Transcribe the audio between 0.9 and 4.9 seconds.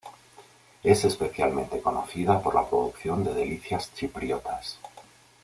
especialmente conocida por la producción de delicias chipriotas.